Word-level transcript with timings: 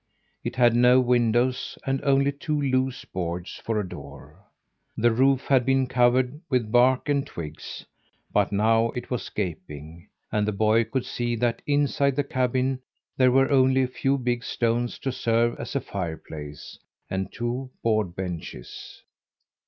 It 0.43 0.55
had 0.55 0.73
no 0.75 0.99
windows 0.99 1.77
and 1.85 2.03
only 2.03 2.31
two 2.31 2.59
loose 2.59 3.05
boards 3.05 3.61
for 3.63 3.79
a 3.79 3.87
door. 3.87 4.43
The 4.97 5.11
roof 5.11 5.43
had 5.45 5.63
been 5.63 5.85
covered 5.85 6.41
with 6.49 6.71
bark 6.71 7.07
and 7.07 7.23
twigs, 7.23 7.85
but 8.33 8.51
now 8.51 8.89
it 8.95 9.11
was 9.11 9.29
gaping, 9.29 10.09
and 10.31 10.47
the 10.47 10.53
boy 10.53 10.85
could 10.85 11.05
see 11.05 11.35
that 11.35 11.61
inside 11.67 12.15
the 12.15 12.23
cabin 12.23 12.81
there 13.15 13.29
were 13.31 13.51
only 13.51 13.83
a 13.83 13.87
few 13.87 14.17
big 14.17 14.43
stones 14.43 14.97
to 14.97 15.11
serve 15.11 15.55
as 15.59 15.75
a 15.75 15.79
fireplace, 15.81 16.79
and 17.07 17.31
two 17.31 17.69
board 17.83 18.15
benches. 18.15 19.03